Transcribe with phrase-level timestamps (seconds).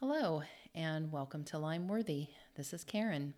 [0.00, 0.42] Hello,
[0.74, 2.26] and welcome to Lime Worthy.
[2.54, 3.32] This is Karen.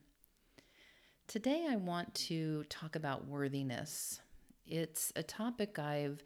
[1.28, 4.20] Today, I want to talk about worthiness.
[4.66, 6.20] It's a topic I've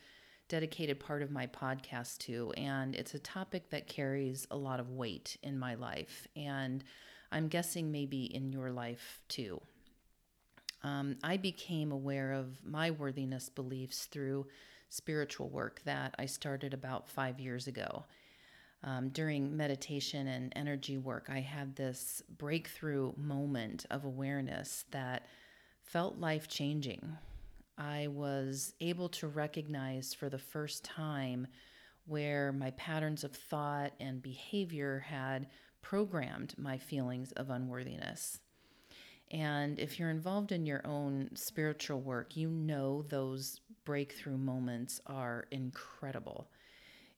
[0.49, 4.89] dedicated part of my podcast to, and it's a topic that carries a lot of
[4.89, 6.83] weight in my life, and
[7.31, 9.61] I'm guessing maybe in your life too.
[10.83, 14.47] Um, I became aware of my worthiness beliefs through
[14.89, 18.07] spiritual work that I started about five years ago.
[18.85, 25.27] Um, during meditation and energy work, I had this breakthrough moment of awareness that
[25.85, 27.17] felt life changing.
[27.79, 31.47] I was able to recognize for the first time
[32.07, 35.47] where my patterns of thought and behavior had
[35.81, 38.41] programmed my feelings of unworthiness.
[39.31, 45.47] And if you're involved in your own spiritual work, you know those breakthrough moments are
[45.51, 46.51] incredible.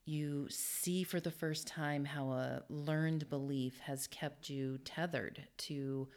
[0.05, 6.09] You see for the first time how a learned belief has kept you tethered to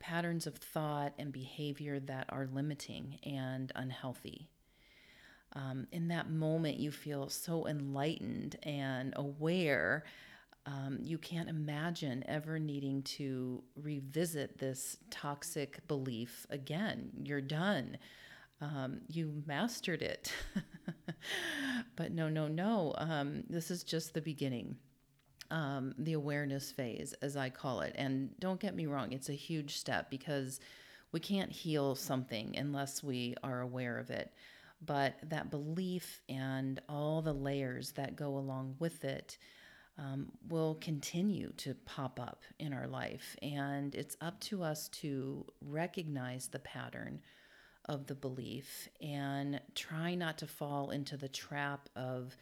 [0.00, 4.48] patterns of thought and behavior that are limiting and unhealthy.
[5.54, 10.04] Um, in that moment, you feel so enlightened and aware.
[10.66, 17.10] Um, you can't imagine ever needing to revisit this toxic belief again.
[17.24, 17.98] You're done.
[18.60, 20.32] Um, you mastered it.
[21.96, 22.94] but no, no, no.
[22.96, 24.76] Um, this is just the beginning
[25.50, 27.94] um, the awareness phase, as I call it.
[27.96, 30.60] And don't get me wrong, it's a huge step because
[31.12, 34.32] we can't heal something unless we are aware of it.
[34.84, 39.38] But that belief and all the layers that go along with it
[39.98, 43.34] um, will continue to pop up in our life.
[43.42, 47.20] And it's up to us to recognize the pattern
[47.88, 52.36] of the belief and try not to fall into the trap of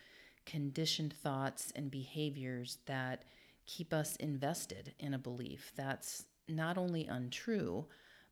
[0.45, 3.25] conditioned thoughts and behaviors that
[3.67, 7.85] keep us invested in a belief that's not only untrue,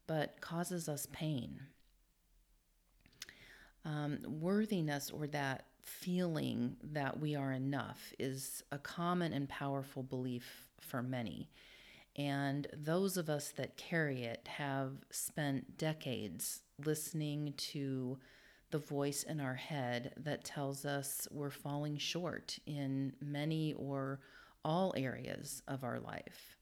[0.06, 1.60] but causes us pain.
[3.84, 10.68] Um, worthiness or that feeling that we are enough is a common and powerful belief
[10.80, 11.50] for many.
[12.16, 18.18] And those of us that carry it have spent decades listening to
[18.70, 24.20] the voice in our head that tells us we're falling short in many or
[24.64, 26.56] all areas of our life.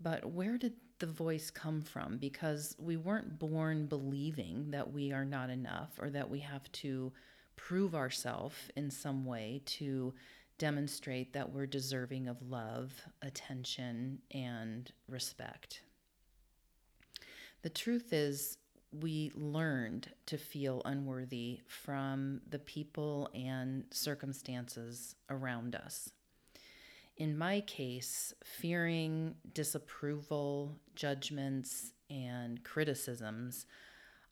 [0.00, 2.18] But where did the voice come from?
[2.18, 7.12] Because we weren't born believing that we are not enough or that we have to
[7.56, 10.14] prove ourselves in some way to
[10.60, 15.80] demonstrate that we're deserving of love, attention, and respect.
[17.62, 18.58] The truth is,
[18.92, 26.10] we learned to feel unworthy from the people and circumstances around us.
[27.16, 33.64] In my case, fearing disapproval, judgments, and criticisms,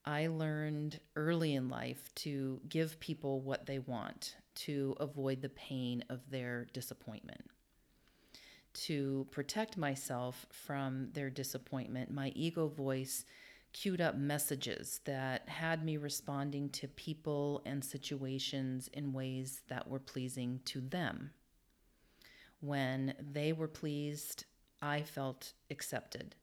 [0.04, 6.04] I learned early in life to give people what they want to avoid the pain
[6.08, 7.50] of their disappointment.
[8.74, 13.24] To protect myself from their disappointment, my ego voice
[13.72, 19.98] queued up messages that had me responding to people and situations in ways that were
[19.98, 21.30] pleasing to them.
[22.60, 24.44] When they were pleased,
[24.80, 26.34] I felt accepted.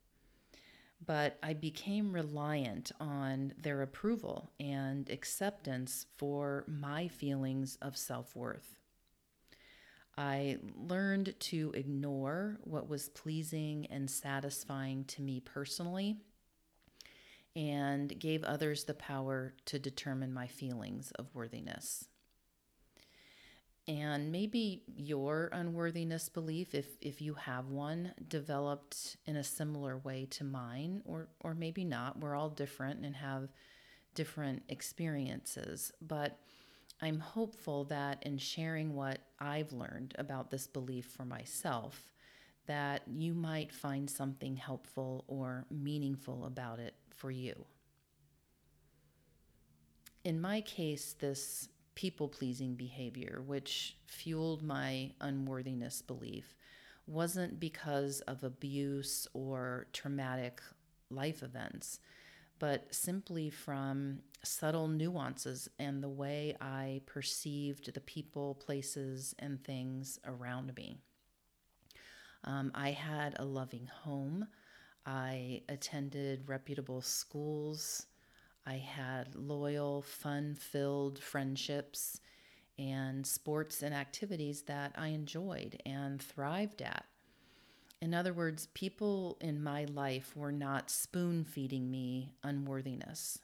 [1.04, 8.78] But I became reliant on their approval and acceptance for my feelings of self worth.
[10.18, 16.18] I learned to ignore what was pleasing and satisfying to me personally
[17.56, 22.08] and gave others the power to determine my feelings of worthiness.
[23.88, 30.26] And maybe your unworthiness belief, if, if you have one, developed in a similar way
[30.32, 32.20] to mine, or, or maybe not.
[32.20, 33.50] We're all different and have
[34.16, 35.92] different experiences.
[36.02, 36.40] But
[37.00, 42.12] I'm hopeful that in sharing what I've learned about this belief for myself,
[42.66, 47.66] that you might find something helpful or meaningful about it for you.
[50.24, 56.56] In my case, this people pleasing behavior, which fueled my unworthiness belief,
[57.08, 60.62] wasn't because of abuse or traumatic
[61.10, 62.00] life events,
[62.60, 70.20] but simply from subtle nuances and the way I perceived the people, places, and things
[70.26, 70.98] around me.
[72.44, 74.48] Um, I had a loving home.
[75.06, 78.06] I attended reputable schools.
[78.66, 82.20] I had loyal, fun filled friendships
[82.78, 87.06] and sports and activities that I enjoyed and thrived at.
[88.02, 93.40] In other words, people in my life were not spoon feeding me unworthiness.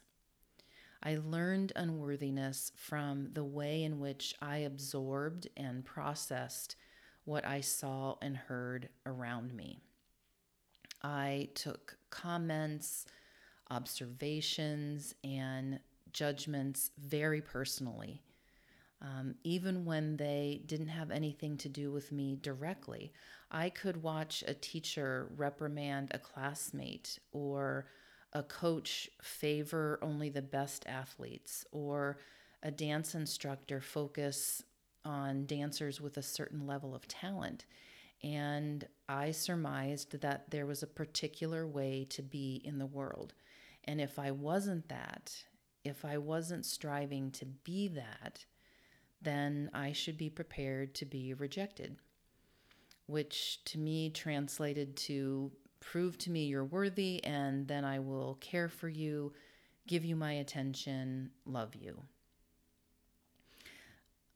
[1.02, 6.76] I learned unworthiness from the way in which I absorbed and processed
[7.24, 9.80] what I saw and heard around me.
[11.02, 13.06] I took comments,
[13.72, 15.80] observations, and
[16.12, 18.22] judgments very personally.
[19.00, 23.12] Um, even when they didn't have anything to do with me directly.
[23.50, 27.86] I could watch a teacher reprimand a classmate or
[28.32, 32.18] a coach favor only the best athletes or
[32.62, 34.62] a dance instructor focus
[35.04, 37.66] on dancers with a certain level of talent.
[38.22, 43.34] And I surmised that there was a particular way to be in the world.
[43.84, 45.34] And if I wasn't that,
[45.84, 48.44] if I wasn't striving to be that,
[49.20, 51.96] then I should be prepared to be rejected,
[53.06, 55.50] which to me translated to
[55.80, 59.32] prove to me you're worthy, and then I will care for you,
[59.86, 62.00] give you my attention, love you.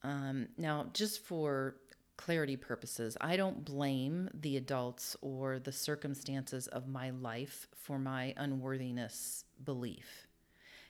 [0.03, 1.75] Um, now, just for
[2.17, 8.33] clarity purposes, I don't blame the adults or the circumstances of my life for my
[8.35, 10.27] unworthiness belief.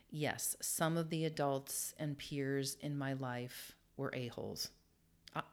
[0.10, 4.70] Yes, some of the adults and peers in my life were a-holes.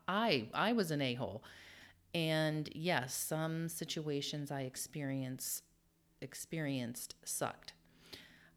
[0.08, 1.42] I I, was an a-hole.
[2.14, 5.62] And yes, some situations I experience
[6.20, 7.72] experienced sucked.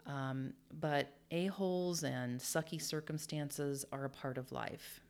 [0.05, 5.01] Um, but a-holes and sucky circumstances are a part of life.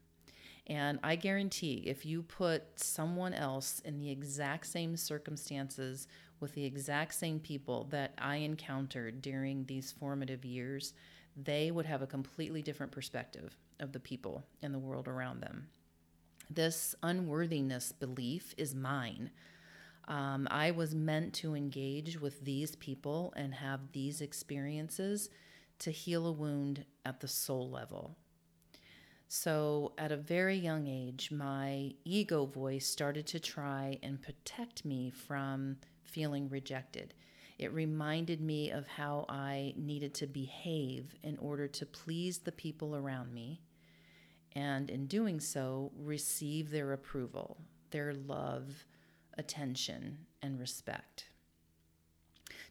[0.67, 6.07] And I guarantee if you put someone else in the exact same circumstances
[6.41, 10.93] with the exact same people that I encountered during these formative years,
[11.35, 15.67] they would have a completely different perspective of the people and the world around them.
[16.49, 19.31] This unworthiness belief is mine.
[20.07, 25.29] Um, I was meant to engage with these people and have these experiences
[25.79, 28.17] to heal a wound at the soul level.
[29.29, 35.09] So, at a very young age, my ego voice started to try and protect me
[35.09, 37.13] from feeling rejected.
[37.59, 42.95] It reminded me of how I needed to behave in order to please the people
[42.95, 43.61] around me,
[44.53, 47.57] and in doing so, receive their approval,
[47.91, 48.85] their love,
[49.37, 51.25] attention, and respect.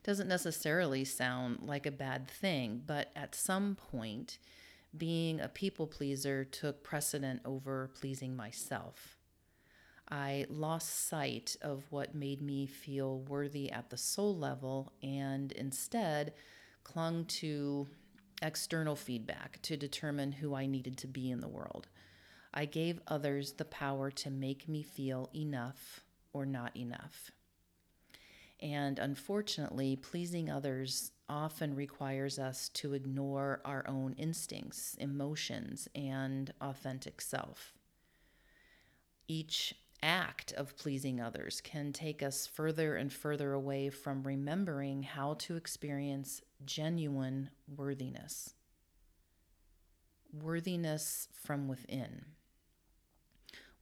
[0.03, 4.39] Doesn't necessarily sound like a bad thing, but at some point,
[4.99, 9.17] being a people pleaser took precedent over pleasing myself.
[10.09, 16.35] I lost sight of what made me feel worthy at the soul level and instead
[16.85, 17.89] clung to
[18.43, 21.89] external feedback to determine who I needed to be in the world.
[22.55, 27.33] I gave others the power to make me feel enough or not enough.
[28.61, 37.21] And unfortunately, pleasing others often requires us to ignore our own instincts, emotions, and authentic
[37.21, 37.75] self.
[39.29, 45.35] Each act of pleasing others can take us further and further away from remembering how
[45.35, 48.55] to experience genuine worthiness.
[50.33, 52.25] Worthiness from within.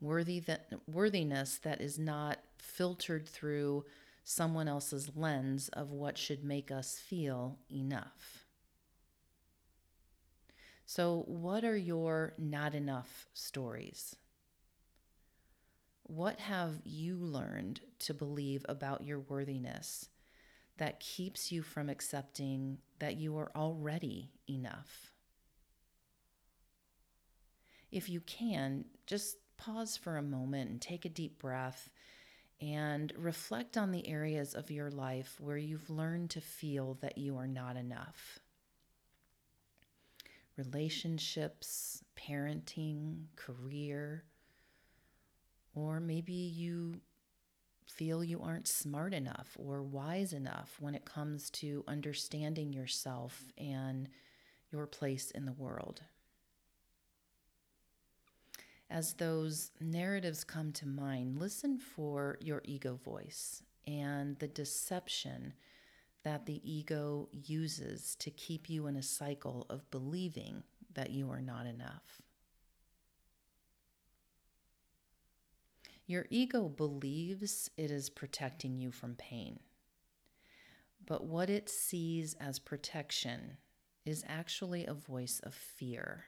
[0.00, 3.85] Worthy that, worthiness that is not filtered through
[4.25, 8.47] someone else's lens of what should make us feel enough.
[10.87, 14.16] So, what are your not enough stories?
[16.02, 20.09] What have you learned to believe about your worthiness
[20.76, 25.12] that keeps you from accepting that you are already enough?
[27.90, 31.88] If you can, just pause for a moment and take a deep breath
[32.61, 37.37] and reflect on the areas of your life where you've learned to feel that you
[37.37, 38.38] are not enough.
[40.56, 44.25] Relationships, parenting, career,
[45.75, 47.00] or maybe you
[47.87, 54.08] feel you aren't smart enough or wise enough when it comes to understanding yourself and
[54.73, 56.02] your place in the world
[58.91, 65.55] as those narratives come to mind, listen for your ego voice and the deception
[66.23, 70.62] that the ego uses to keep you in a cycle of believing
[70.95, 72.23] that you are not enough.
[76.07, 79.59] Your ego believes it is protecting you from pain.
[81.07, 83.57] But what it sees as protection
[84.05, 86.25] is actually a voice of fear.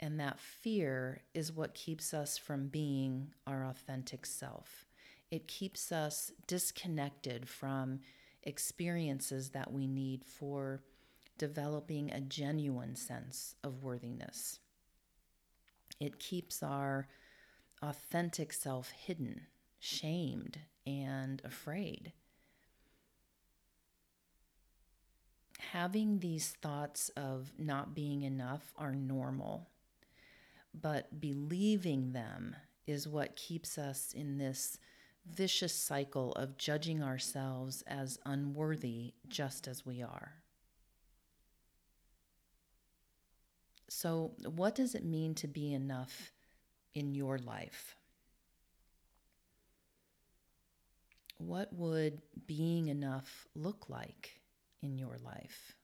[0.00, 4.86] And that fear is what keeps us from being our authentic self.
[5.30, 8.00] It keeps us disconnected from
[8.42, 10.82] experiences that we need for
[11.36, 14.58] developing a genuine sense of worthiness.
[16.00, 17.06] It keeps our
[17.82, 19.42] authentic self hidden,
[19.78, 22.12] shamed, and afraid.
[25.72, 29.68] Having these thoughts of not being enough are normal,
[30.74, 34.78] but believing them is what keeps us in this
[35.26, 40.32] vicious cycle of judging ourselves as unworthy just as we are.
[43.88, 46.32] So, what does it mean to be enough
[46.94, 47.96] in your life?
[51.38, 54.40] What would being enough look like
[54.82, 55.74] in your life?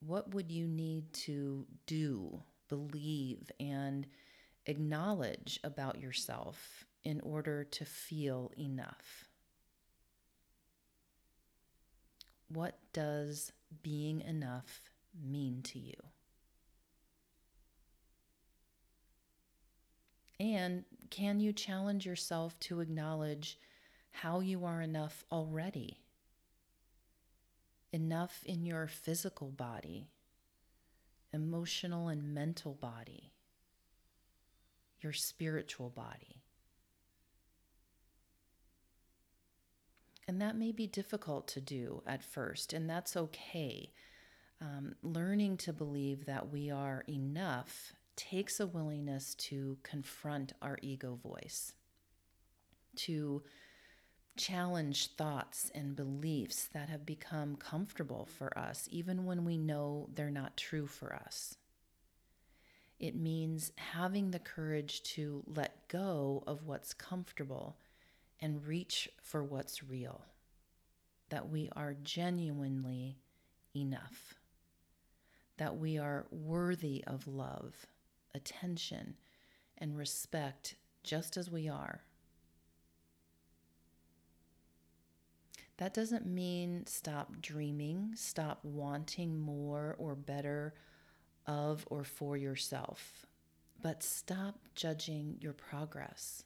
[0.00, 4.06] What would you need to do, believe, and
[4.66, 9.28] acknowledge about yourself in order to feel enough?
[12.48, 13.52] What does
[13.82, 14.80] being enough
[15.22, 15.94] mean to you?
[20.40, 23.58] And can you challenge yourself to acknowledge
[24.10, 25.98] how you are enough already?
[27.92, 30.08] Enough in your physical body,
[31.32, 33.32] emotional and mental body,
[35.00, 36.42] your spiritual body.
[40.28, 43.92] And that may be difficult to do at first, and that's okay.
[44.60, 51.18] Um, learning to believe that we are enough takes a willingness to confront our ego
[51.20, 51.72] voice,
[52.94, 53.42] to
[54.40, 60.30] challenge thoughts and beliefs that have become comfortable for us, even when we know they're
[60.30, 61.56] not true for us.
[62.98, 67.76] It means having the courage to let go of what's comfortable
[68.40, 70.24] and reach for what's real,
[71.28, 73.18] that we are genuinely
[73.76, 74.34] enough,
[75.58, 77.74] that we are worthy of love,
[78.34, 79.16] attention,
[79.76, 82.00] and respect just as we are.
[85.80, 90.74] That doesn't mean stop dreaming, stop wanting more or better
[91.46, 93.26] of or for yourself,
[93.82, 96.44] but stop judging your progress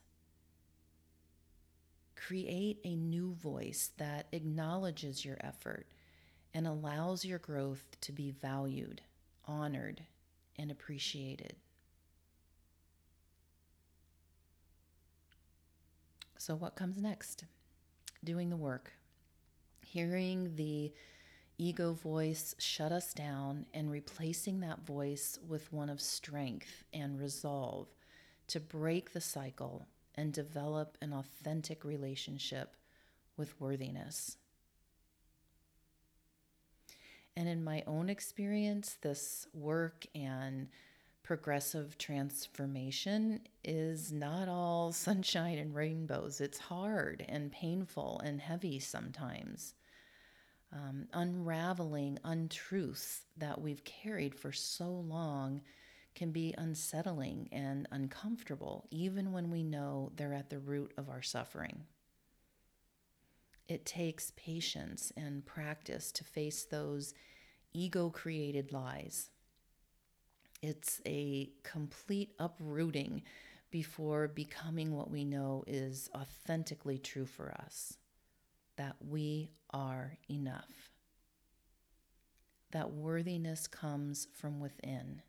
[2.16, 5.86] Create a new voice that acknowledges your effort
[6.54, 9.02] and allows your growth to be valued,
[9.44, 10.02] honored,
[10.56, 11.56] and appreciated.
[16.38, 17.44] So, what comes next?
[18.24, 18.92] Doing the work,
[19.94, 20.92] hearing the
[21.56, 27.86] ego voice shut us down and replacing that voice with one of strength and resolve
[28.48, 29.86] to break the cycle
[30.16, 32.74] and develop an authentic relationship
[33.36, 34.36] with worthiness.
[37.36, 40.66] And in my own experience, this work and
[41.22, 46.40] progressive transformation is not all sunshine and rainbows.
[46.40, 49.74] It's hard and painful and heavy sometimes.
[50.74, 55.60] Um, unraveling untruths that we've carried for so long
[56.16, 61.22] can be unsettling and uncomfortable, even when we know they're at the root of our
[61.22, 61.84] suffering.
[63.68, 67.14] It takes patience and practice to face those
[67.72, 69.30] ego created lies.
[70.60, 73.22] It's a complete uprooting
[73.70, 77.96] before becoming what we know is authentically true for us
[78.76, 80.90] that we are enough.
[82.72, 85.22] That worthiness comes from within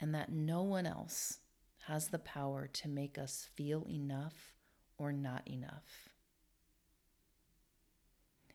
[0.00, 1.38] and that no one else
[1.86, 4.54] has the power to make us feel enough
[4.96, 6.08] or not enough.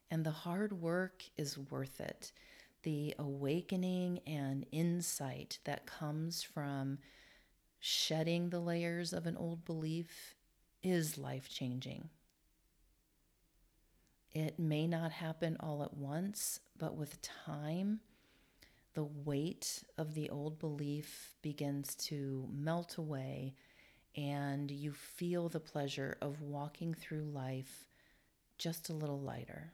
[0.09, 2.31] And the hard work is worth it.
[2.83, 6.99] The awakening and insight that comes from
[7.79, 10.35] shedding the layers of an old belief
[10.83, 12.09] is life changing.
[14.36, 18.01] It may not happen all at once, but with time,
[18.94, 23.56] the weight of the old belief begins to melt away,
[24.13, 27.88] and you feel the pleasure of walking through life
[28.58, 29.72] just a little lighter.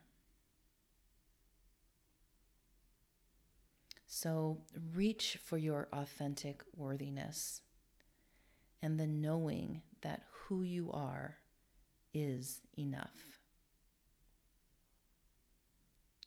[4.06, 4.58] So
[4.94, 7.62] reach for your authentic worthiness
[8.80, 11.38] and the knowing that who you are
[12.14, 13.31] is enough.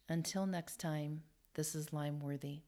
[0.07, 1.23] Until next time,
[1.55, 2.61] this is Lime Worthy.